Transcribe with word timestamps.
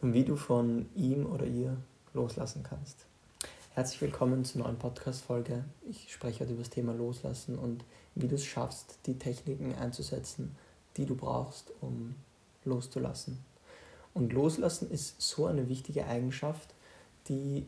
und 0.00 0.14
wie 0.14 0.24
du 0.24 0.36
von 0.36 0.88
ihm 0.94 1.26
oder 1.26 1.46
ihr 1.46 1.76
loslassen 2.14 2.62
kannst. 2.62 3.06
Herzlich 3.74 4.00
willkommen 4.00 4.44
zur 4.44 4.62
neuen 4.62 4.78
Podcast-Folge. 4.78 5.64
Ich 5.88 6.12
spreche 6.12 6.40
heute 6.40 6.52
über 6.52 6.62
das 6.62 6.70
Thema 6.70 6.92
Loslassen 6.92 7.58
und 7.58 7.84
wie 8.14 8.26
du 8.26 8.34
es 8.34 8.44
schaffst, 8.44 8.98
die 9.06 9.18
Techniken 9.18 9.74
einzusetzen, 9.74 10.56
die 10.96 11.06
du 11.06 11.14
brauchst, 11.14 11.72
um 11.80 12.14
loszulassen. 12.64 13.38
Und 14.12 14.32
loslassen 14.32 14.90
ist 14.90 15.20
so 15.20 15.46
eine 15.46 15.68
wichtige 15.68 16.06
Eigenschaft, 16.06 16.74
die 17.28 17.66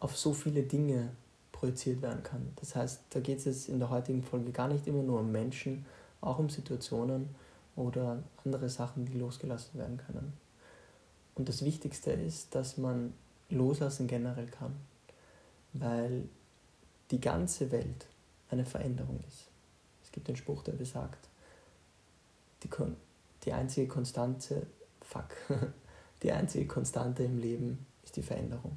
auf 0.00 0.16
so 0.16 0.34
viele 0.34 0.62
Dinge 0.62 1.10
projiziert 1.52 2.02
werden 2.02 2.22
kann. 2.22 2.52
Das 2.56 2.76
heißt, 2.76 3.00
da 3.10 3.20
geht 3.20 3.38
es 3.38 3.44
jetzt 3.46 3.68
in 3.68 3.78
der 3.78 3.90
heutigen 3.90 4.22
Folge 4.22 4.52
gar 4.52 4.68
nicht 4.68 4.86
immer 4.86 5.02
nur 5.02 5.20
um 5.20 5.32
Menschen, 5.32 5.86
auch 6.20 6.38
um 6.38 6.50
Situationen 6.50 7.28
oder 7.76 8.22
andere 8.44 8.68
Sachen, 8.68 9.06
die 9.06 9.16
losgelassen 9.16 9.78
werden 9.78 9.96
können. 9.96 10.32
Und 11.38 11.48
das 11.48 11.64
Wichtigste 11.64 12.10
ist, 12.10 12.54
dass 12.54 12.76
man 12.76 13.14
loslassen 13.48 14.08
generell 14.08 14.48
kann, 14.48 14.74
weil 15.72 16.28
die 17.12 17.20
ganze 17.20 17.70
Welt 17.70 18.06
eine 18.50 18.66
Veränderung 18.66 19.20
ist. 19.28 19.46
Es 20.02 20.10
gibt 20.10 20.28
einen 20.28 20.36
Spruch, 20.36 20.64
der 20.64 20.72
besagt, 20.72 21.28
die, 22.64 22.68
die 23.44 23.52
einzige 23.52 23.86
Konstante, 23.86 24.66
fuck, 25.00 25.28
die 26.22 26.32
einzige 26.32 26.66
Konstante 26.66 27.22
im 27.22 27.38
Leben 27.38 27.86
ist 28.04 28.16
die 28.16 28.22
Veränderung. 28.22 28.76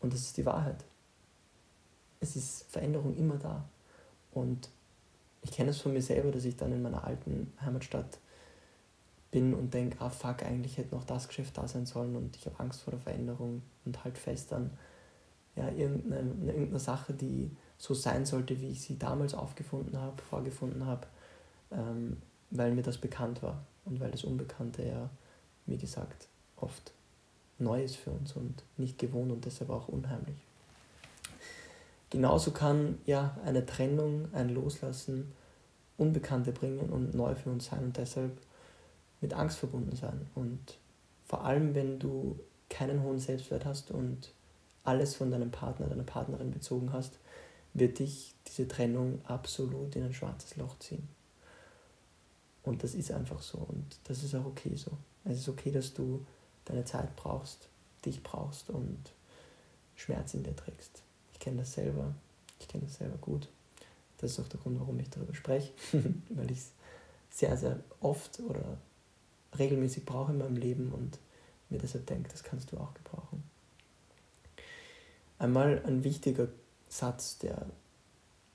Und 0.00 0.12
das 0.12 0.20
ist 0.20 0.36
die 0.36 0.46
Wahrheit. 0.46 0.84
Es 2.20 2.36
ist 2.36 2.64
Veränderung 2.70 3.16
immer 3.16 3.36
da. 3.36 3.64
Und 4.32 4.68
ich 5.42 5.52
kenne 5.52 5.70
es 5.70 5.80
von 5.80 5.94
mir 5.94 6.02
selber, 6.02 6.30
dass 6.30 6.44
ich 6.44 6.56
dann 6.56 6.72
in 6.72 6.82
meiner 6.82 7.04
alten 7.04 7.52
Heimatstadt 7.62 8.18
bin 9.30 9.54
und 9.54 9.74
denke, 9.74 9.96
ah 10.00 10.10
fuck, 10.10 10.42
eigentlich 10.42 10.78
hätte 10.78 10.94
noch 10.94 11.04
das 11.04 11.28
Geschäft 11.28 11.58
da 11.58 11.68
sein 11.68 11.86
sollen 11.86 12.16
und 12.16 12.36
ich 12.36 12.46
habe 12.46 12.58
Angst 12.60 12.82
vor 12.82 12.92
der 12.92 13.00
Veränderung 13.00 13.62
und 13.84 14.04
halt 14.04 14.16
fest 14.16 14.52
an 14.52 14.70
ja, 15.56 15.68
irgendeine, 15.70 16.52
irgendeine 16.52 16.78
Sache, 16.78 17.12
die 17.12 17.50
so 17.76 17.94
sein 17.94 18.24
sollte, 18.24 18.60
wie 18.60 18.70
ich 18.70 18.80
sie 18.80 18.98
damals 18.98 19.34
aufgefunden 19.34 19.98
habe, 19.98 20.22
vorgefunden 20.22 20.86
habe, 20.86 21.06
ähm, 21.72 22.16
weil 22.50 22.72
mir 22.72 22.82
das 22.82 22.98
bekannt 22.98 23.42
war 23.42 23.62
und 23.84 24.00
weil 24.00 24.10
das 24.10 24.24
Unbekannte 24.24 24.86
ja, 24.86 25.10
wie 25.66 25.76
gesagt, 25.76 26.28
oft 26.56 26.92
neu 27.58 27.82
ist 27.82 27.96
für 27.96 28.10
uns 28.10 28.32
und 28.34 28.62
nicht 28.76 28.98
gewohnt 28.98 29.32
und 29.32 29.44
deshalb 29.44 29.70
auch 29.70 29.88
unheimlich. 29.88 30.36
Genauso 32.10 32.52
kann 32.52 32.98
ja 33.04 33.36
eine 33.44 33.66
Trennung, 33.66 34.28
ein 34.32 34.48
Loslassen 34.48 35.32
Unbekannte 35.98 36.52
bringen 36.52 36.88
und 36.90 37.14
neu 37.14 37.34
für 37.34 37.50
uns 37.50 37.66
sein 37.66 37.84
und 37.84 37.96
deshalb 37.96 38.30
mit 39.20 39.34
Angst 39.34 39.58
verbunden 39.58 39.96
sein. 39.96 40.26
Und 40.34 40.78
vor 41.26 41.44
allem, 41.44 41.74
wenn 41.74 41.98
du 41.98 42.38
keinen 42.68 43.02
hohen 43.02 43.18
Selbstwert 43.18 43.64
hast 43.64 43.90
und 43.90 44.32
alles 44.84 45.14
von 45.14 45.30
deinem 45.30 45.50
Partner, 45.50 45.86
deiner 45.86 46.04
Partnerin 46.04 46.50
bezogen 46.50 46.92
hast, 46.92 47.18
wird 47.74 47.98
dich 47.98 48.34
diese 48.46 48.66
Trennung 48.66 49.20
absolut 49.24 49.94
in 49.96 50.04
ein 50.04 50.14
schwarzes 50.14 50.56
Loch 50.56 50.78
ziehen. 50.78 51.08
Und 52.62 52.82
das 52.82 52.94
ist 52.94 53.12
einfach 53.12 53.40
so 53.40 53.58
und 53.58 53.98
das 54.04 54.22
ist 54.22 54.34
auch 54.34 54.44
okay 54.44 54.74
so. 54.74 54.90
Es 55.24 55.38
ist 55.38 55.48
okay, 55.48 55.70
dass 55.70 55.94
du 55.94 56.24
deine 56.64 56.84
Zeit 56.84 57.14
brauchst, 57.16 57.68
dich 58.04 58.22
brauchst 58.22 58.70
und 58.70 58.98
Schmerz 59.96 60.34
in 60.34 60.42
dir 60.42 60.54
trägst. 60.54 61.02
Ich 61.32 61.38
kenne 61.38 61.58
das 61.58 61.72
selber, 61.72 62.14
ich 62.60 62.68
kenne 62.68 62.84
das 62.84 62.96
selber 62.96 63.16
gut. 63.18 63.48
Das 64.18 64.32
ist 64.32 64.40
auch 64.40 64.48
der 64.48 64.60
Grund, 64.60 64.80
warum 64.80 64.98
ich 64.98 65.10
darüber 65.10 65.34
spreche, 65.34 65.72
weil 66.30 66.50
ich 66.50 66.58
es 66.58 66.72
sehr, 67.30 67.56
sehr 67.56 67.80
oft 68.00 68.40
oder 68.40 68.78
regelmäßig 69.58 70.04
brauche 70.04 70.32
in 70.32 70.38
meinem 70.38 70.56
Leben 70.56 70.92
und 70.92 71.18
mir 71.70 71.78
deshalb 71.78 72.06
denke, 72.06 72.30
das 72.30 72.42
kannst 72.42 72.72
du 72.72 72.78
auch 72.78 72.94
gebrauchen. 72.94 73.42
Einmal 75.38 75.82
ein 75.86 76.04
wichtiger 76.04 76.48
Satz, 76.88 77.38
der 77.38 77.66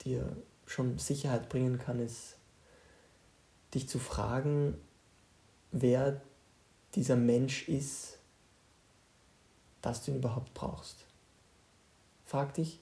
dir 0.03 0.35
schon 0.65 0.97
Sicherheit 0.97 1.49
bringen 1.49 1.77
kann, 1.77 1.99
ist, 1.99 2.35
dich 3.73 3.87
zu 3.87 3.99
fragen, 3.99 4.75
wer 5.71 6.21
dieser 6.95 7.15
Mensch 7.15 7.67
ist, 7.67 8.17
dass 9.81 10.03
du 10.03 10.11
ihn 10.11 10.17
überhaupt 10.17 10.53
brauchst. 10.53 11.05
Frag 12.25 12.53
dich, 12.53 12.79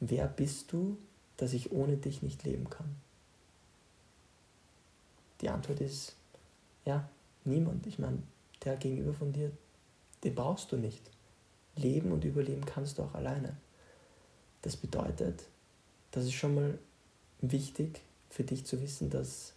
wer 0.00 0.26
bist 0.26 0.72
du, 0.72 0.98
dass 1.36 1.52
ich 1.52 1.72
ohne 1.72 1.96
dich 1.96 2.22
nicht 2.22 2.44
leben 2.44 2.70
kann? 2.70 2.96
Die 5.40 5.48
Antwort 5.48 5.80
ist, 5.80 6.14
ja, 6.84 7.08
niemand. 7.44 7.86
Ich 7.86 7.98
meine, 7.98 8.18
der 8.64 8.76
gegenüber 8.76 9.14
von 9.14 9.32
dir, 9.32 9.50
den 10.24 10.34
brauchst 10.34 10.72
du 10.72 10.76
nicht. 10.76 11.02
Leben 11.76 12.12
und 12.12 12.24
überleben 12.24 12.64
kannst 12.66 12.98
du 12.98 13.02
auch 13.02 13.14
alleine. 13.14 13.56
Das 14.60 14.76
bedeutet, 14.76 15.44
das 16.10 16.24
ist 16.24 16.34
schon 16.34 16.54
mal 16.54 16.78
wichtig 17.40 18.00
für 18.30 18.44
dich 18.44 18.64
zu 18.66 18.80
wissen, 18.80 19.10
dass 19.10 19.54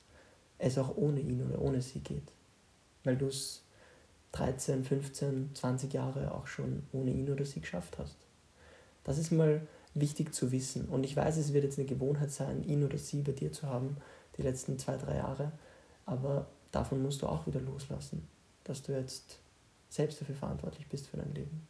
es 0.57 0.78
auch 0.78 0.96
ohne 0.96 1.19
ihn 1.19 1.46
oder 1.46 1.62
ohne 1.62 1.81
sie 1.81 2.00
geht. 2.00 2.31
Weil 3.03 3.18
du 3.18 3.28
es 3.28 3.62
13, 4.31 4.84
15, 4.84 5.52
20 5.53 5.94
Jahre 5.94 6.34
auch 6.34 6.47
schon 6.47 6.84
ohne 6.91 7.12
ihn 7.12 7.29
oder 7.29 7.46
sie 7.46 7.62
geschafft 7.62 7.97
hast. 8.00 8.17
Das 9.03 9.17
ist 9.17 9.31
mal 9.31 9.62
wichtig 9.94 10.34
zu 10.34 10.52
wissen. 10.52 10.85
Und 10.85 11.03
ich 11.03 11.16
weiß, 11.16 11.38
es 11.38 11.53
wird 11.53 11.63
jetzt 11.63 11.79
eine 11.79 11.88
Gewohnheit 11.88 12.31
sein, 12.31 12.63
ihn 12.63 12.84
oder 12.84 12.97
sie 12.97 13.22
bei 13.22 13.31
dir 13.31 13.52
zu 13.52 13.67
haben, 13.67 13.97
die 14.38 14.41
letzten 14.41 14.78
zwei, 14.78 14.97
drei 14.97 15.17
Jahre. 15.17 15.52
Aber 16.06 16.47
davon 16.75 17.02
musst 17.02 17.22
du 17.22 17.28
auch 17.28 17.47
wieder 17.47 17.62
loslassen, 17.62 18.28
dass 18.66 18.84
du 18.84 18.91
jetzt 18.91 19.40
selbst 19.90 20.19
dafür 20.19 20.36
verantwortlich 20.36 20.88
bist 20.88 21.08
für 21.08 21.18
dein 21.18 21.34
Leben. 21.34 21.68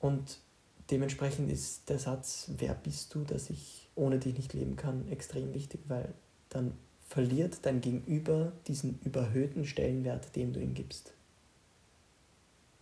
Und 0.00 0.38
dementsprechend 0.90 1.50
ist 1.50 1.88
der 1.88 1.98
Satz, 1.98 2.50
wer 2.58 2.74
bist 2.74 3.14
du, 3.14 3.24
dass 3.24 3.50
ich 3.50 3.88
ohne 3.94 4.18
dich 4.18 4.36
nicht 4.36 4.52
leben 4.52 4.76
kann, 4.76 5.08
extrem 5.10 5.54
wichtig, 5.54 5.80
weil 5.88 6.12
dann 6.48 6.72
verliert 7.08 7.58
dein 7.62 7.80
Gegenüber 7.80 8.52
diesen 8.66 8.98
überhöhten 9.04 9.64
Stellenwert, 9.64 10.34
den 10.36 10.52
du 10.52 10.60
ihm 10.60 10.74
gibst. 10.74 11.12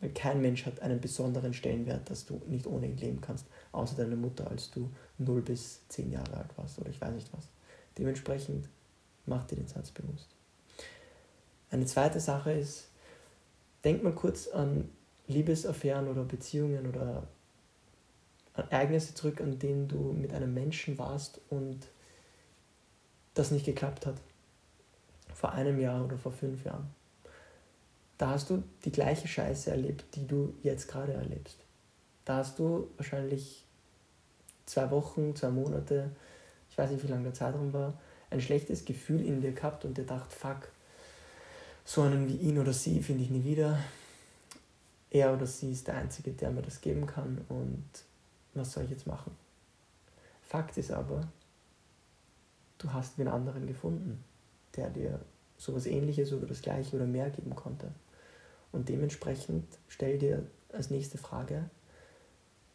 Weil 0.01 0.11
kein 0.11 0.43
Mensch 0.43 0.67
hat 0.67 0.81
einen 0.81 1.01
besonderen 1.01 1.55
Stellenwert, 1.55 2.11
dass 2.11 2.27
du 2.27 2.41
nicht 2.47 2.67
ohne 2.67 2.87
ihn 2.87 2.99
leben 2.99 3.21
kannst, 3.21 3.47
außer 3.73 3.97
deine 3.97 4.17
Mutter, 4.17 4.51
als 4.51 4.71
du 4.71 4.91
0 5.19 5.43
bis 5.43 5.87
10 5.89 6.13
Jahre 6.13 6.37
alt 6.37 6.59
warst 6.59 6.79
oder 6.79 6.91
ich 6.91 7.01
weiß 7.01 7.15
nicht 7.15 7.33
was. 7.33 7.49
Dementsprechend 7.97 8.69
mach 9.25 9.47
dir 9.47 9.57
den 9.57 9.69
Satz 9.69 9.91
bewusst. 9.91 10.36
Eine 11.71 11.87
zweite 11.87 12.21
Sache 12.21 12.53
ist, 12.53 12.89
denk 13.85 14.03
mal 14.03 14.15
kurz 14.15 14.49
an 14.49 14.89
Liebesaffären 15.27 16.09
oder 16.09 16.25
Beziehungen 16.25 16.87
oder 16.87 17.27
Ereignisse 18.55 19.15
zurück, 19.15 19.41
an 19.41 19.59
denen 19.59 19.89
du 19.89 20.13
mit 20.13 20.33
einem 20.33 20.55
Menschen 20.55 20.99
warst 20.99 21.41
und 21.51 21.81
das 23.35 23.51
nicht 23.51 23.67
geklappt 23.67 24.07
hat. 24.07 24.17
Vor 25.35 25.53
einem 25.53 25.79
Jahr 25.79 26.05
oder 26.05 26.17
vor 26.17 26.33
fünf 26.33 26.65
Jahren. 26.65 26.89
Da 28.17 28.31
hast 28.31 28.49
du 28.49 28.63
die 28.85 28.93
gleiche 28.93 29.29
Scheiße 29.29 29.71
erlebt, 29.71 30.05
die 30.15 30.27
du 30.27 30.55
jetzt 30.63 30.89
gerade 30.89 31.13
erlebst. 31.13 31.59
Da 32.25 32.39
hast 32.39 32.59
du 32.59 32.89
wahrscheinlich 32.97 33.65
zwei 34.65 34.91
Wochen, 34.91 35.37
zwei 35.37 35.51
Monate, 35.51 36.11
ich 36.71 36.79
weiß 36.79 36.91
nicht, 36.91 37.05
wie 37.05 37.09
lange 37.09 37.25
der 37.25 37.35
Zeitraum 37.35 37.73
war, 37.73 38.01
ein 38.31 38.41
schlechtes 38.41 38.85
Gefühl 38.85 39.25
in 39.25 39.43
dir 39.43 39.53
gehabt 39.53 39.85
und 39.85 39.99
dir 39.99 40.07
dacht, 40.07 40.33
fuck, 40.33 40.71
so 41.87 42.03
einen 42.03 42.29
wie 42.29 42.35
ihn 42.35 42.59
oder 42.59 42.73
sie 42.73 43.01
finde 43.01 43.23
ich 43.23 43.31
nie 43.31 43.45
wieder. 43.45 43.79
Er 45.09 45.33
oder 45.33 45.47
sie 45.47 45.71
ist 45.71 45.87
der 45.87 45.95
Einzige, 45.95 46.33
der 46.33 46.51
mir 46.51 46.63
das 46.63 46.81
geben 46.81 47.07
kann 47.07 47.45
und 47.49 47.85
was 48.55 48.73
soll 48.73 48.85
ich 48.85 48.91
jetzt 48.91 49.07
machen? 49.07 49.33
Fakt 50.43 50.77
ist 50.77 50.91
aber, 50.91 51.29
du 52.79 52.93
hast 52.93 53.19
einen 53.19 53.29
anderen 53.29 53.67
gefunden, 53.67 54.23
der 54.75 54.91
dir 54.91 55.21
sowas 55.57 55.87
ähnliches 55.87 56.33
oder 56.33 56.47
das 56.47 56.61
gleiche 56.61 56.97
oder 56.97 57.07
mehr 57.07 57.31
geben 57.31 57.55
konnte. 57.55 57.93
Und 58.73 58.89
dementsprechend 58.89 59.65
stell 59.89 60.19
dir 60.19 60.45
als 60.73 60.91
nächste 60.91 61.19
Frage, 61.19 61.71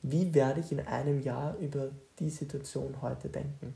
wie 0.02 0.34
werde 0.34 0.62
ich 0.62 0.72
in 0.72 0.80
einem 0.80 1.22
Jahr 1.22 1.58
über 1.58 1.92
die 2.20 2.30
Situation 2.30 3.02
heute 3.02 3.28
denken? 3.28 3.76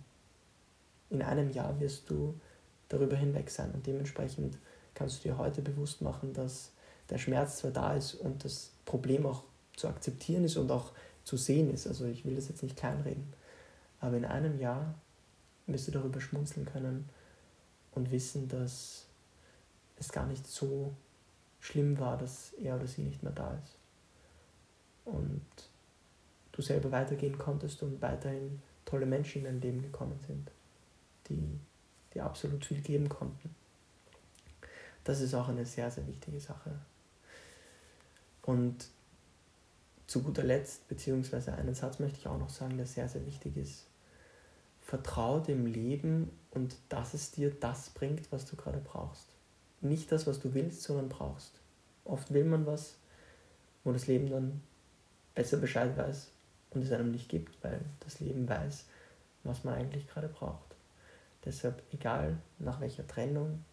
In 1.09 1.21
einem 1.21 1.51
Jahr 1.51 1.77
wirst 1.79 2.09
du 2.09 2.39
darüber 2.87 3.17
hinweg 3.17 3.49
sein 3.49 3.71
und 3.73 3.85
dementsprechend 3.85 4.57
kannst 4.95 5.19
du 5.19 5.29
dir 5.29 5.37
heute 5.37 5.61
bewusst 5.61 6.01
machen, 6.01 6.33
dass 6.33 6.71
der 7.09 7.17
Schmerz 7.19 7.57
zwar 7.57 7.71
da 7.71 7.93
ist 7.93 8.15
und 8.15 8.43
das 8.43 8.71
Problem 8.85 9.25
auch 9.25 9.43
zu 9.75 9.87
akzeptieren 9.87 10.43
ist 10.45 10.57
und 10.57 10.71
auch 10.71 10.91
zu 11.23 11.37
sehen 11.37 11.71
ist. 11.71 11.85
Also 11.85 12.05
ich 12.05 12.25
will 12.25 12.35
das 12.35 12.47
jetzt 12.47 12.63
nicht 12.63 12.77
kleinreden. 12.77 13.31
Aber 13.99 14.17
in 14.17 14.25
einem 14.25 14.59
Jahr 14.59 14.95
wirst 15.67 15.87
du 15.87 15.91
darüber 15.91 16.21
schmunzeln 16.21 16.65
können 16.65 17.09
und 17.91 18.11
wissen, 18.11 18.47
dass 18.47 19.05
es 19.97 20.11
gar 20.11 20.25
nicht 20.27 20.47
so 20.47 20.93
schlimm 21.59 21.99
war, 21.99 22.17
dass 22.17 22.53
er 22.53 22.75
oder 22.75 22.87
sie 22.87 23.01
nicht 23.01 23.23
mehr 23.23 23.31
da 23.31 23.57
ist. 23.63 23.77
Und 25.05 25.45
du 26.51 26.61
selber 26.61 26.91
weitergehen 26.91 27.37
konntest 27.37 27.83
und 27.83 28.01
weiterhin 28.01 28.61
tolle 28.85 29.05
Menschen 29.05 29.45
in 29.45 29.45
dein 29.45 29.61
Leben 29.61 29.81
gekommen 29.81 30.19
sind, 30.27 30.51
die 31.29 31.59
dir 32.13 32.25
absolut 32.25 32.65
viel 32.65 32.81
geben 32.81 33.09
konnten. 33.09 33.55
Das 35.05 35.21
ist 35.21 35.33
auch 35.33 35.47
eine 35.47 35.65
sehr, 35.65 35.89
sehr 35.89 36.05
wichtige 36.07 36.39
Sache 36.39 36.71
Und 38.41 38.89
zu 40.07 40.21
guter 40.21 40.43
Letzt, 40.43 40.87
beziehungsweise 40.87 41.53
einen 41.53 41.73
Satz 41.73 41.99
möchte 41.99 42.19
ich 42.19 42.27
auch 42.27 42.37
noch 42.37 42.49
sagen, 42.49 42.77
der 42.77 42.85
sehr, 42.85 43.07
sehr 43.07 43.25
wichtig 43.25 43.55
ist. 43.55 43.85
Vertrau 44.81 45.39
dem 45.39 45.65
Leben 45.65 46.29
und 46.51 46.75
dass 46.89 47.13
es 47.13 47.31
dir 47.31 47.51
das 47.51 47.89
bringt, 47.91 48.31
was 48.31 48.45
du 48.45 48.55
gerade 48.55 48.79
brauchst. 48.79 49.27
Nicht 49.81 50.11
das, 50.11 50.27
was 50.27 50.39
du 50.39 50.53
willst, 50.53 50.83
sondern 50.83 51.09
brauchst. 51.09 51.59
Oft 52.03 52.33
will 52.33 52.45
man 52.45 52.65
was, 52.65 52.95
wo 53.83 53.91
das 53.91 54.07
Leben 54.07 54.29
dann 54.29 54.61
besser 55.33 55.57
Bescheid 55.57 55.97
weiß 55.97 56.29
und 56.71 56.83
es 56.83 56.91
einem 56.91 57.11
nicht 57.11 57.29
gibt, 57.29 57.63
weil 57.63 57.81
das 58.01 58.19
Leben 58.19 58.47
weiß, 58.47 58.85
was 59.43 59.63
man 59.63 59.75
eigentlich 59.75 60.07
gerade 60.07 60.29
braucht. 60.29 60.75
Deshalb, 61.45 61.81
egal 61.91 62.37
nach 62.59 62.79
welcher 62.79 63.07
Trennung, 63.07 63.63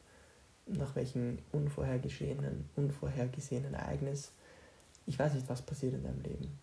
nach 0.67 0.95
welchem 0.95 1.39
unvorhergesehenen, 1.53 2.69
unvorhergesehenen 2.77 3.75
Ereignis, 3.75 4.33
ich 5.07 5.19
weiß 5.19 5.35
nicht, 5.35 5.49
was 5.49 5.63
passiert 5.63 5.95
in 5.95 6.05
deinem 6.05 6.23
Leben. 6.23 6.59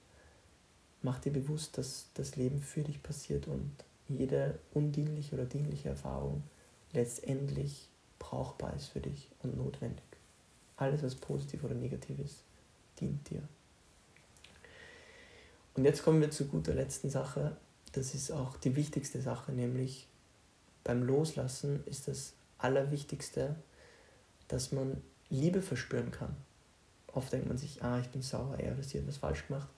Mach 1.02 1.20
dir 1.20 1.32
bewusst, 1.32 1.78
dass 1.78 2.08
das 2.14 2.36
Leben 2.36 2.62
für 2.62 2.84
dich 2.84 3.04
passiert 3.04 3.48
und 3.48 3.72
jede 4.08 4.60
undienliche 4.74 5.36
oder 5.36 5.46
dienliche 5.46 5.90
Erfahrung 5.90 6.44
letztendlich 6.94 7.90
brauchbar 8.18 8.76
ist 8.76 8.88
für 8.88 9.00
dich 9.00 9.30
und 9.44 9.58
notwendig. 9.58 10.04
Alles, 10.78 11.04
was 11.04 11.16
positiv 11.16 11.64
oder 11.64 11.76
negativ 11.76 12.20
ist, 12.20 12.44
dient 13.00 13.30
dir. 13.30 13.42
Und 15.76 15.86
jetzt 15.86 16.04
kommen 16.04 16.22
wir 16.22 16.32
zu 16.32 16.46
guter 16.46 16.74
letzten 16.74 17.10
Sache. 17.10 17.56
Das 17.94 18.14
ist 18.14 18.32
auch 18.32 18.58
die 18.58 18.76
wichtigste 18.76 19.22
Sache, 19.22 19.52
nämlich 19.52 20.08
beim 20.84 21.04
Loslassen 21.04 21.84
ist 21.86 22.08
das 22.08 22.34
Allerwichtigste, 22.58 23.56
dass 24.50 24.74
man 24.74 25.02
Liebe 25.30 25.62
verspüren 25.62 26.12
kann. 26.12 26.36
Oft 27.08 27.32
denkt 27.32 27.48
man 27.48 27.58
sich, 27.58 27.82
ah, 27.82 28.00
ich 28.00 28.10
bin 28.10 28.22
sauer, 28.22 28.60
er 28.60 28.74
oder 28.74 28.84
sie 28.84 29.00
hat 29.00 29.08
was 29.08 29.18
falsch 29.18 29.48
gemacht. 29.48 29.70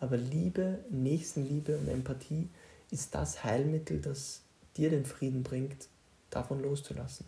Aber 0.00 0.16
Liebe, 0.16 0.84
Nächstenliebe 0.90 1.76
und 1.76 1.88
Empathie 1.88 2.48
ist 2.90 3.14
das 3.14 3.42
Heilmittel, 3.42 4.00
das 4.00 4.42
dir 4.76 4.90
den 4.90 5.06
Frieden 5.06 5.42
bringt, 5.42 5.88
davon 6.30 6.62
loszulassen. 6.62 7.26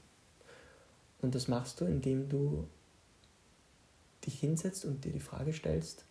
Und 1.22 1.34
das 1.34 1.48
machst 1.48 1.80
du, 1.80 1.84
indem 1.84 2.28
du 2.28 2.68
dich 4.24 4.38
hinsetzt 4.38 4.84
und 4.84 5.04
dir 5.04 5.12
die 5.12 5.20
Frage 5.20 5.52
stellst, 5.52 6.04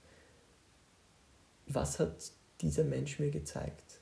was 1.68 2.00
hat 2.00 2.32
dieser 2.62 2.84
Mensch 2.84 3.20
mir 3.20 3.32
gezeigt? 3.32 4.00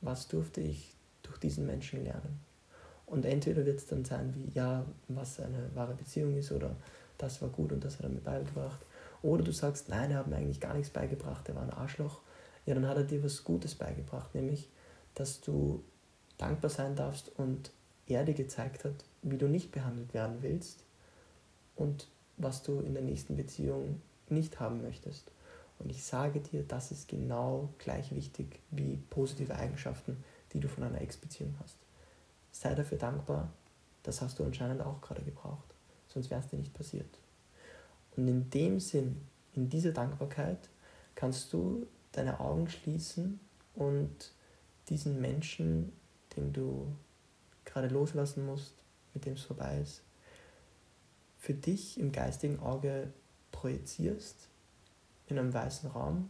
Was 0.00 0.28
durfte 0.28 0.60
ich 0.60 0.94
durch 1.22 1.38
diesen 1.38 1.66
Menschen 1.66 2.04
lernen? 2.04 2.47
Und 3.08 3.24
entweder 3.24 3.64
wird 3.64 3.78
es 3.78 3.86
dann 3.86 4.04
sein 4.04 4.34
wie, 4.34 4.50
ja, 4.54 4.84
was 5.08 5.40
eine 5.40 5.70
wahre 5.74 5.94
Beziehung 5.94 6.36
ist 6.36 6.52
oder 6.52 6.76
das 7.16 7.40
war 7.40 7.48
gut 7.48 7.72
und 7.72 7.82
das 7.82 7.96
hat 7.96 8.04
er 8.04 8.10
mir 8.10 8.20
beigebracht. 8.20 8.80
Oder 9.22 9.42
du 9.42 9.52
sagst, 9.52 9.88
nein, 9.88 10.10
er 10.10 10.18
hat 10.18 10.26
mir 10.28 10.36
eigentlich 10.36 10.60
gar 10.60 10.74
nichts 10.74 10.90
beigebracht, 10.90 11.48
er 11.48 11.56
war 11.56 11.62
ein 11.62 11.72
Arschloch. 11.72 12.20
Ja, 12.66 12.74
dann 12.74 12.86
hat 12.86 12.98
er 12.98 13.04
dir 13.04 13.24
was 13.24 13.44
Gutes 13.44 13.74
beigebracht, 13.74 14.34
nämlich, 14.34 14.68
dass 15.14 15.40
du 15.40 15.82
dankbar 16.36 16.70
sein 16.70 16.94
darfst 16.96 17.32
und 17.36 17.70
er 18.06 18.24
dir 18.24 18.34
gezeigt 18.34 18.84
hat, 18.84 19.04
wie 19.22 19.38
du 19.38 19.48
nicht 19.48 19.72
behandelt 19.72 20.12
werden 20.12 20.36
willst 20.42 20.84
und 21.76 22.08
was 22.36 22.62
du 22.62 22.80
in 22.80 22.94
der 22.94 23.02
nächsten 23.02 23.36
Beziehung 23.36 24.00
nicht 24.28 24.60
haben 24.60 24.82
möchtest. 24.82 25.30
Und 25.78 25.90
ich 25.90 26.04
sage 26.04 26.40
dir, 26.40 26.62
das 26.62 26.92
ist 26.92 27.08
genau 27.08 27.70
gleich 27.78 28.14
wichtig 28.14 28.60
wie 28.70 28.98
positive 29.10 29.54
Eigenschaften, 29.54 30.22
die 30.52 30.60
du 30.60 30.68
von 30.68 30.84
einer 30.84 31.00
Ex-Beziehung 31.00 31.54
hast. 31.62 31.76
Sei 32.58 32.74
dafür 32.74 32.98
dankbar, 32.98 33.52
das 34.02 34.20
hast 34.20 34.40
du 34.40 34.44
anscheinend 34.44 34.82
auch 34.82 35.00
gerade 35.00 35.22
gebraucht, 35.22 35.76
sonst 36.08 36.28
wäre 36.28 36.40
es 36.40 36.48
dir 36.48 36.58
nicht 36.58 36.74
passiert. 36.74 37.20
Und 38.16 38.26
in 38.26 38.50
dem 38.50 38.80
Sinn, 38.80 39.20
in 39.52 39.68
dieser 39.68 39.92
Dankbarkeit, 39.92 40.68
kannst 41.14 41.52
du 41.52 41.86
deine 42.10 42.40
Augen 42.40 42.68
schließen 42.68 43.38
und 43.76 44.32
diesen 44.88 45.20
Menschen, 45.20 45.92
den 46.34 46.52
du 46.52 46.92
gerade 47.64 47.86
loslassen 47.86 48.44
musst, 48.44 48.74
mit 49.14 49.24
dem 49.24 49.34
es 49.34 49.42
vorbei 49.42 49.78
ist, 49.80 50.02
für 51.38 51.54
dich 51.54 51.96
im 52.00 52.10
geistigen 52.10 52.58
Auge 52.58 53.12
projizierst 53.52 54.48
in 55.28 55.38
einem 55.38 55.54
weißen 55.54 55.92
Raum 55.92 56.28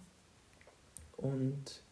und 1.16 1.82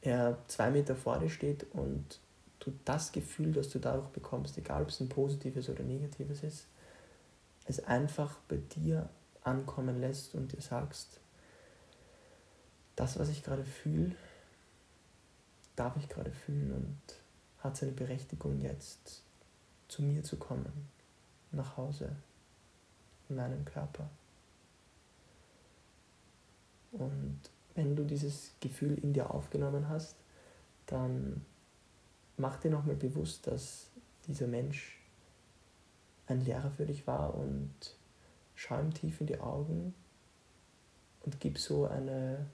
er 0.00 0.38
zwei 0.48 0.70
Meter 0.70 0.96
vor 0.96 1.18
dir 1.18 1.28
steht 1.28 1.66
und 1.74 2.18
du 2.60 2.72
das 2.84 3.12
Gefühl, 3.12 3.52
das 3.52 3.68
du 3.68 3.78
dadurch 3.78 4.08
bekommst, 4.08 4.58
egal 4.58 4.82
ob 4.82 4.88
es 4.88 5.00
ein 5.00 5.08
positives 5.08 5.68
oder 5.68 5.84
negatives 5.84 6.42
ist, 6.42 6.66
es 7.66 7.84
einfach 7.84 8.36
bei 8.48 8.56
dir 8.56 9.08
ankommen 9.42 10.00
lässt 10.00 10.34
und 10.34 10.52
dir 10.52 10.60
sagst, 10.60 11.20
das, 12.96 13.18
was 13.18 13.28
ich 13.28 13.44
gerade 13.44 13.64
fühle, 13.64 14.14
darf 15.76 15.96
ich 15.96 16.08
gerade 16.08 16.32
fühlen 16.32 16.72
und 16.72 16.98
hat 17.60 17.76
seine 17.76 17.92
Berechtigung 17.92 18.60
jetzt 18.60 19.22
zu 19.86 20.02
mir 20.02 20.22
zu 20.22 20.36
kommen, 20.36 20.88
nach 21.52 21.76
Hause, 21.76 22.16
in 23.28 23.36
meinen 23.36 23.64
Körper. 23.64 24.08
Und 26.92 27.38
wenn 27.74 27.94
du 27.94 28.04
dieses 28.04 28.52
Gefühl 28.60 28.98
in 28.98 29.12
dir 29.12 29.30
aufgenommen 29.30 29.88
hast, 29.88 30.16
dann 30.86 31.44
mach 32.38 32.56
dir 32.58 32.70
nochmal 32.70 32.96
bewusst, 32.96 33.46
dass 33.46 33.90
dieser 34.26 34.46
Mensch 34.46 34.98
ein 36.26 36.44
Lehrer 36.44 36.70
für 36.70 36.86
dich 36.86 37.06
war 37.06 37.34
und 37.34 37.72
schau 38.54 38.80
ihm 38.80 38.94
tief 38.94 39.20
in 39.20 39.26
die 39.26 39.40
Augen 39.40 39.94
und 41.24 41.40
gib 41.40 41.58
so 41.58 41.86
eine 41.86 42.46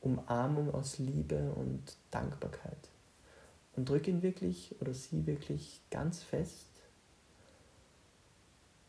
Umarmung 0.00 0.74
aus 0.74 0.98
Liebe 0.98 1.52
und 1.52 1.96
Dankbarkeit. 2.10 2.88
Und 3.74 3.88
drück 3.88 4.06
ihn 4.06 4.22
wirklich 4.22 4.76
oder 4.80 4.92
sie 4.92 5.26
wirklich 5.26 5.80
ganz 5.90 6.22
fest 6.22 6.68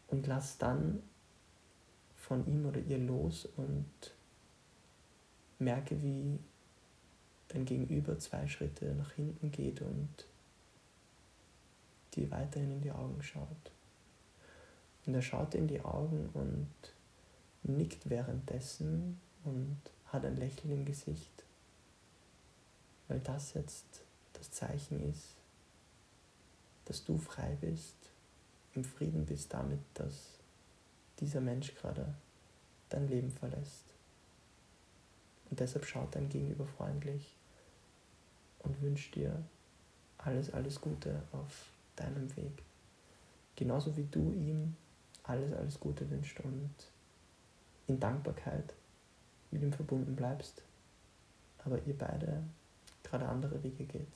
und 0.08 0.28
lass 0.28 0.58
dann 0.58 1.02
von 2.16 2.46
ihm 2.48 2.66
oder 2.66 2.80
ihr 2.82 2.98
los 2.98 3.48
und 3.58 3.86
merke, 5.60 6.02
wie 6.02 6.40
dein 7.48 7.66
Gegenüber 7.66 8.20
zwei 8.20 8.48
Schritte 8.48 8.94
nach 8.96 9.14
hinten 9.14 9.52
geht 9.52 9.82
und 9.82 10.26
dir 12.16 12.30
weiterhin 12.32 12.72
in 12.72 12.82
die 12.82 12.92
Augen 12.92 13.22
schaut. 13.22 13.72
Und 15.06 15.14
er 15.14 15.22
schaut 15.22 15.56
in 15.56 15.68
die 15.68 15.82
Augen 15.82 16.30
und 16.34 16.68
nickt 17.64 18.10
währenddessen 18.10 19.20
und 19.44 19.78
hat 20.06 20.26
ein 20.26 20.38
Lächeln 20.38 20.74
im 20.74 20.86
Gesicht, 20.86 21.44
weil 23.08 23.20
das 23.20 23.54
jetzt 23.54 24.02
das 24.34 24.52
Zeichen 24.52 25.10
ist, 25.10 25.36
dass 26.86 27.04
du 27.04 27.18
frei 27.18 27.58
bist, 27.60 27.96
im 28.74 28.84
Frieden 28.84 29.26
bist 29.26 29.54
damit, 29.54 29.80
dass 29.94 30.40
dieser 31.20 31.42
Mensch 31.42 31.76
gerade 31.76 32.14
dein 32.90 33.08
Leben 33.08 33.32
verlässt. 33.32 33.86
Und 35.50 35.60
deshalb 35.60 35.86
schaut 35.86 36.16
dein 36.16 36.30
Gegenüber 36.30 36.66
freundlich 36.66 37.36
und 38.60 38.82
wünscht 38.82 39.16
dir 39.16 39.44
alles, 40.18 40.52
alles 40.52 40.82
Gute 40.82 41.22
auf 41.32 41.73
deinem 41.96 42.36
Weg. 42.36 42.64
Genauso 43.56 43.96
wie 43.98 44.08
du 44.10 44.32
ihm 44.34 44.76
alles, 45.24 45.54
alles 45.54 45.80
Gute 45.80 46.10
wünscht 46.10 46.40
und 46.42 46.74
in 47.88 48.00
Dankbarkeit 48.00 48.74
mit 49.52 49.62
ihm 49.62 49.74
verbunden 49.74 50.16
bleibst, 50.16 50.64
aber 51.60 51.80
ihr 51.86 51.98
beide 51.98 52.44
gerade 53.04 53.28
andere 53.28 53.62
Wege 53.64 53.86
geht. 53.86 54.08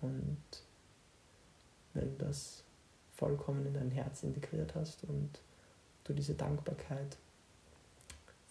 Und 0.00 0.42
wenn 1.94 2.18
du 2.18 2.24
das 2.24 2.64
vollkommen 3.16 3.64
in 3.66 3.74
dein 3.74 3.90
Herz 3.90 4.22
integriert 4.22 4.74
hast 4.74 5.04
und 5.04 5.40
du 6.04 6.12
diese 6.12 6.34
Dankbarkeit 6.34 7.16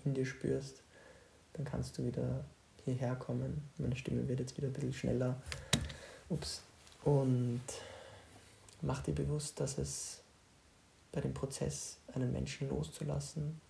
in 0.05 0.13
dir 0.13 0.25
spürst, 0.25 0.81
dann 1.53 1.65
kannst 1.65 1.97
du 1.97 2.05
wieder 2.05 2.45
hierher 2.85 3.15
kommen. 3.15 3.69
Meine 3.77 3.95
Stimme 3.95 4.27
wird 4.27 4.39
jetzt 4.39 4.57
wieder 4.57 4.67
ein 4.67 4.73
bisschen 4.73 4.93
schneller. 4.93 5.41
Ups. 6.29 6.61
Und 7.03 7.61
mach 8.81 9.01
dir 9.03 9.13
bewusst, 9.13 9.59
dass 9.59 9.77
es 9.77 10.21
bei 11.11 11.21
dem 11.21 11.33
Prozess, 11.33 11.97
einen 12.13 12.31
Menschen 12.31 12.69
loszulassen 12.69 13.61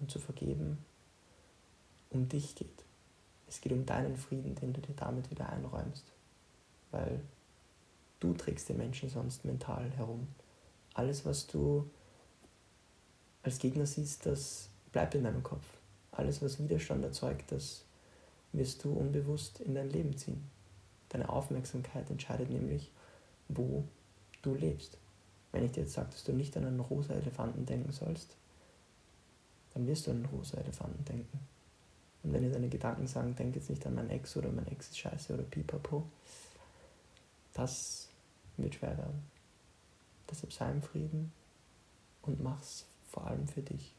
und 0.00 0.10
zu 0.10 0.18
vergeben, 0.18 0.78
um 2.10 2.28
dich 2.28 2.54
geht. 2.54 2.84
Es 3.46 3.60
geht 3.60 3.72
um 3.72 3.84
deinen 3.84 4.16
Frieden, 4.16 4.54
den 4.54 4.72
du 4.72 4.80
dir 4.80 4.94
damit 4.94 5.30
wieder 5.30 5.48
einräumst. 5.48 6.04
Weil 6.90 7.20
du 8.20 8.32
trägst 8.34 8.68
den 8.68 8.78
Menschen 8.78 9.08
sonst 9.08 9.44
mental 9.44 9.90
herum. 9.90 10.28
Alles, 10.94 11.24
was 11.24 11.46
du 11.46 11.88
als 13.42 13.58
Gegner 13.58 13.86
siehst, 13.86 14.26
das 14.26 14.68
bleibt 14.92 15.14
in 15.14 15.24
deinem 15.24 15.42
Kopf. 15.42 15.64
Alles, 16.12 16.42
was 16.42 16.58
Widerstand 16.58 17.04
erzeugt, 17.04 17.52
das 17.52 17.84
wirst 18.52 18.84
du 18.84 18.92
unbewusst 18.92 19.60
in 19.60 19.74
dein 19.74 19.90
Leben 19.90 20.16
ziehen. 20.16 20.50
Deine 21.10 21.28
Aufmerksamkeit 21.28 22.08
entscheidet 22.10 22.50
nämlich, 22.50 22.90
wo 23.48 23.84
du 24.42 24.54
lebst. 24.54 24.96
Wenn 25.52 25.64
ich 25.64 25.72
dir 25.72 25.82
jetzt 25.82 25.92
sage, 25.92 26.10
dass 26.10 26.24
du 26.24 26.32
nicht 26.32 26.56
an 26.56 26.64
einen 26.64 26.80
rosa 26.80 27.14
Elefanten 27.14 27.66
denken 27.66 27.92
sollst, 27.92 28.36
dann 29.74 29.86
wirst 29.86 30.06
du 30.06 30.12
an 30.12 30.18
einen 30.18 30.26
rosa 30.26 30.56
Elefanten 30.58 31.04
denken. 31.04 31.40
Und 32.22 32.32
wenn 32.32 32.42
dir 32.42 32.52
deine 32.52 32.68
Gedanken 32.68 33.06
sagen, 33.06 33.34
denk 33.34 33.56
jetzt 33.56 33.70
nicht 33.70 33.84
an 33.86 33.94
mein 33.94 34.10
Ex 34.10 34.36
oder 34.36 34.50
mein 34.50 34.66
Ex 34.68 34.88
ist 34.88 34.98
scheiße 34.98 35.34
oder 35.34 35.42
pipapo, 35.42 36.04
das 37.54 38.08
wird 38.56 38.74
schwer 38.74 38.96
werden. 38.96 39.24
Deshalb 40.30 40.52
sei 40.52 40.70
im 40.70 40.82
Frieden 40.82 41.32
und 42.22 42.40
mach's 42.40 42.86
vor 43.10 43.26
allem 43.26 43.48
für 43.48 43.62
dich. 43.62 43.94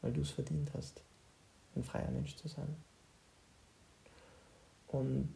Weil 0.00 0.12
du 0.12 0.22
es 0.22 0.30
verdient 0.30 0.72
hast, 0.74 1.02
ein 1.76 1.84
freier 1.84 2.10
Mensch 2.10 2.34
zu 2.36 2.48
sein. 2.48 2.76
Und 4.88 5.34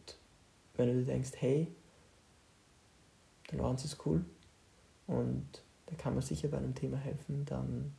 wenn 0.75 0.87
du 0.87 0.99
dir 0.99 1.05
denkst, 1.05 1.31
hey, 1.37 1.67
der 3.51 3.59
Lorenz 3.59 3.85
ist 3.85 4.05
cool 4.05 4.25
und 5.07 5.47
der 5.89 5.97
kann 5.97 6.15
mir 6.15 6.21
sicher 6.21 6.47
bei 6.47 6.57
einem 6.57 6.75
Thema 6.75 6.97
helfen, 6.97 7.45
dann 7.45 7.93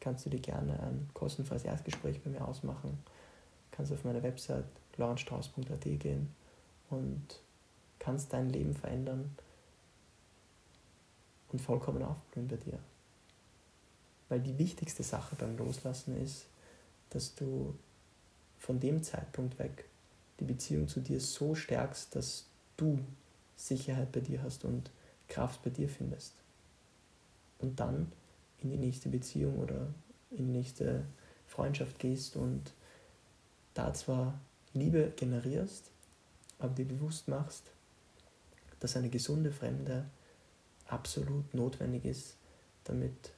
kannst 0.00 0.24
du 0.26 0.30
dir 0.30 0.40
gerne 0.40 0.80
ein 0.80 1.08
kostenfreies 1.14 1.64
Erstgespräch 1.64 2.22
bei 2.22 2.30
mir 2.30 2.46
ausmachen. 2.46 2.98
Kannst 3.70 3.92
auf 3.92 4.04
meine 4.04 4.22
Website 4.22 4.64
lorenzstrauß.at 4.96 5.82
gehen 5.82 6.34
und 6.90 7.40
kannst 7.98 8.32
dein 8.32 8.50
Leben 8.50 8.74
verändern 8.74 9.36
und 11.52 11.60
vollkommen 11.60 12.02
aufblühen 12.02 12.48
bei 12.48 12.56
dir. 12.56 12.78
Weil 14.28 14.40
die 14.40 14.58
wichtigste 14.58 15.02
Sache 15.02 15.36
beim 15.36 15.56
Loslassen 15.56 16.16
ist, 16.16 16.46
dass 17.10 17.34
du 17.34 17.74
von 18.58 18.80
dem 18.80 19.02
Zeitpunkt 19.02 19.58
weg 19.58 19.84
die 20.40 20.44
Beziehung 20.44 20.88
zu 20.88 21.00
dir 21.00 21.20
so 21.20 21.54
stärkst, 21.54 22.14
dass 22.14 22.46
du 22.76 22.98
Sicherheit 23.56 24.12
bei 24.12 24.20
dir 24.20 24.42
hast 24.42 24.64
und 24.64 24.90
Kraft 25.28 25.62
bei 25.62 25.70
dir 25.70 25.88
findest. 25.88 26.34
Und 27.58 27.80
dann 27.80 28.12
in 28.58 28.70
die 28.70 28.76
nächste 28.76 29.08
Beziehung 29.08 29.58
oder 29.58 29.88
in 30.30 30.46
die 30.46 30.52
nächste 30.52 31.04
Freundschaft 31.46 31.98
gehst 31.98 32.36
und 32.36 32.72
da 33.74 33.92
zwar 33.94 34.40
Liebe 34.72 35.12
generierst, 35.16 35.90
aber 36.58 36.74
dir 36.74 36.86
bewusst 36.86 37.28
machst, 37.28 37.70
dass 38.80 38.96
eine 38.96 39.08
gesunde 39.08 39.52
Fremde 39.52 40.06
absolut 40.86 41.54
notwendig 41.54 42.04
ist, 42.04 42.36
damit 42.84 43.32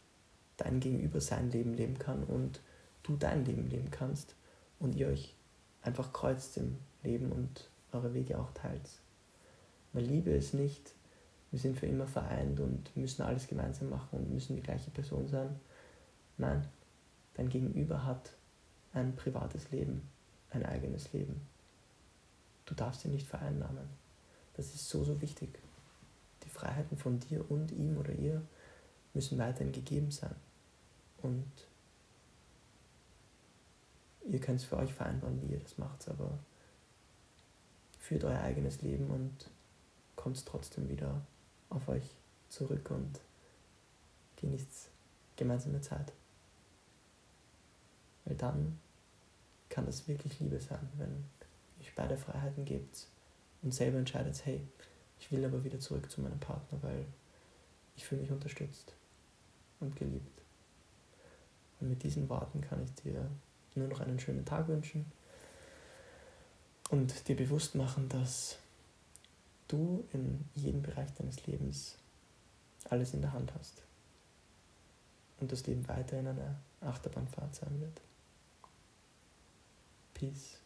dein 0.57 0.81
Gegenüber 0.81 1.21
sein 1.21 1.51
Leben 1.51 1.75
leben 1.75 1.99
kann 1.99 2.25
und 2.25 2.61
du 3.03 3.17
dein 3.17 3.45
Leben 3.45 3.69
leben 3.69 3.91
kannst 3.91 4.35
und 4.79 4.95
ihr 4.95 5.09
euch 5.09 5.35
einfach 5.83 6.13
kreuzt 6.13 6.57
im 6.57 6.79
Leben 7.07 7.33
und 7.33 7.71
eure 7.93 8.13
Wege 8.15 8.39
auch 8.39 8.53
teilt. 8.53 8.89
Weil 9.93 10.05
Liebe 10.05 10.31
ist 10.31 10.53
nicht, 10.53 10.93
wir 11.51 11.59
sind 11.59 11.79
für 11.79 11.87
immer 11.87 12.07
vereint 12.07 12.61
und 12.61 12.95
müssen 12.97 13.23
alles 13.23 13.47
gemeinsam 13.47 13.89
machen 13.89 14.19
und 14.19 14.33
müssen 14.33 14.57
die 14.57 14.63
gleiche 14.63 14.91
Person 14.91 15.29
sein. 15.29 15.59
Nein, 16.37 16.67
dein 17.35 17.49
Gegenüber 17.49 18.05
hat 18.05 18.33
ein 18.93 19.15
privates 19.17 19.71
Leben, 19.71 20.03
ein 20.51 20.67
eigenes 20.67 21.13
Leben. 21.13 21.41
Du 22.67 22.75
darfst 22.75 23.05
ihn 23.05 23.13
nicht 23.13 23.27
vereinnahmen. 23.27 23.89
Das 24.55 24.75
ist 24.75 24.89
so, 24.89 25.05
so 25.05 25.21
wichtig. 25.21 25.59
Die 26.45 26.49
Freiheiten 26.49 26.99
von 26.99 27.21
dir 27.21 27.49
und 27.51 27.73
ihm 27.73 27.97
oder 27.97 28.13
ihr 28.13 28.43
müssen 29.15 29.39
weiterhin 29.39 29.73
gegeben 29.73 30.11
sein. 30.11 30.35
Und 31.23 31.51
ihr 34.29 34.41
könnt 34.41 34.61
es 34.61 34.65
für 34.65 34.77
euch 34.77 34.93
vereinbaren, 34.93 35.41
wie 35.43 35.53
ihr 35.53 35.61
das 35.61 35.79
macht, 35.79 36.09
aber 36.09 36.39
führt 38.07 38.23
euer 38.23 38.41
eigenes 38.41 38.83
Leben 38.83 39.11
und 39.11 39.51
kommt 40.15 40.47
trotzdem 40.47 40.89
wieder 40.89 41.27
auf 41.71 41.89
euch 41.89 42.09
zurück 42.49 42.93
und 42.93 43.21
genießt 44.37 44.91
gemeinsame 45.35 45.81
Zeit. 45.81 46.13
Weil 48.25 48.37
dann 48.37 48.79
kann 49.69 49.87
das 49.87 50.07
wirklich 50.07 50.39
Liebe 50.39 50.61
sein, 50.61 50.89
wenn 50.99 51.25
euch 51.81 51.93
beide 51.97 52.17
Freiheiten 52.17 52.65
gebt 52.65 53.09
und 53.63 53.75
selber 53.75 53.99
entscheidet, 53.99 54.47
hey, 54.47 54.61
ich 55.19 55.33
will 55.33 55.45
aber 55.45 55.65
wieder 55.65 55.81
zurück 55.81 56.09
zu 56.09 56.21
meinem 56.21 56.39
Partner, 56.39 56.79
weil 56.83 57.07
ich 57.97 58.05
fühle 58.05 58.21
mich 58.21 58.31
unterstützt 58.31 58.95
und 59.81 59.97
geliebt. 59.97 60.43
Und 61.81 61.89
mit 61.89 62.05
diesen 62.05 62.29
Worten 62.29 62.61
kann 62.61 62.85
ich 62.85 62.95
dir 63.03 63.29
nur 63.75 63.89
noch 63.89 64.01
einen 64.01 64.21
schönen 64.21 64.45
Tag 64.45 64.69
wünschen 64.69 65.11
und 66.91 67.29
dir 67.29 67.37
bewusst 67.37 67.75
machen, 67.75 68.09
dass 68.09 68.59
du 69.69 70.05
in 70.13 70.45
jedem 70.55 70.83
Bereich 70.83 71.13
deines 71.15 71.47
Lebens 71.47 71.97
alles 72.89 73.15
in 73.15 73.23
der 73.23 73.33
Hand 73.33 73.53
hast 73.59 73.83
und 75.41 75.51
das 75.51 75.67
Leben 75.67 75.87
weiterhin 75.89 76.29
eine 76.29 76.57
Achterbahnfahrt 76.81 77.55
sein 77.55 77.81
wird. 77.81 78.01
Peace 80.15 80.59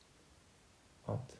out. 1.06 1.39